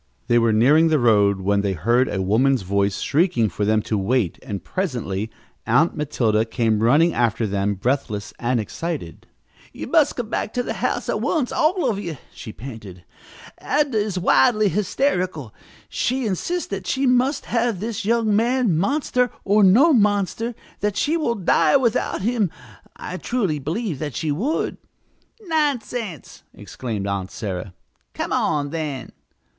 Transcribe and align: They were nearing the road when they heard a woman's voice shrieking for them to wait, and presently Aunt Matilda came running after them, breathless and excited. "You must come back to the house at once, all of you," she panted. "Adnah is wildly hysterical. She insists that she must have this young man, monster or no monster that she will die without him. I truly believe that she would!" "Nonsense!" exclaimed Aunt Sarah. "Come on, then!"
They 0.25 0.39
were 0.39 0.51
nearing 0.51 0.87
the 0.87 0.97
road 0.97 1.41
when 1.41 1.61
they 1.61 1.73
heard 1.73 2.09
a 2.09 2.19
woman's 2.23 2.63
voice 2.63 3.01
shrieking 3.01 3.49
for 3.49 3.65
them 3.65 3.83
to 3.83 3.99
wait, 3.99 4.39
and 4.41 4.63
presently 4.63 5.29
Aunt 5.67 5.95
Matilda 5.95 6.43
came 6.43 6.81
running 6.81 7.13
after 7.13 7.45
them, 7.45 7.75
breathless 7.75 8.33
and 8.39 8.59
excited. 8.59 9.27
"You 9.71 9.85
must 9.85 10.15
come 10.15 10.27
back 10.27 10.55
to 10.55 10.63
the 10.63 10.73
house 10.73 11.07
at 11.07 11.21
once, 11.21 11.51
all 11.51 11.87
of 11.87 11.99
you," 11.99 12.17
she 12.33 12.51
panted. 12.51 13.03
"Adnah 13.61 13.93
is 13.93 14.17
wildly 14.17 14.69
hysterical. 14.69 15.53
She 15.87 16.25
insists 16.25 16.69
that 16.69 16.87
she 16.87 17.05
must 17.05 17.45
have 17.45 17.79
this 17.79 18.03
young 18.03 18.35
man, 18.35 18.75
monster 18.75 19.29
or 19.43 19.63
no 19.63 19.93
monster 19.93 20.55
that 20.79 20.97
she 20.97 21.15
will 21.15 21.35
die 21.35 21.77
without 21.77 22.23
him. 22.23 22.49
I 22.95 23.17
truly 23.17 23.59
believe 23.59 23.99
that 23.99 24.15
she 24.15 24.31
would!" 24.31 24.77
"Nonsense!" 25.43 26.41
exclaimed 26.55 27.05
Aunt 27.05 27.29
Sarah. 27.29 27.75
"Come 28.15 28.33
on, 28.33 28.71
then!" 28.71 29.11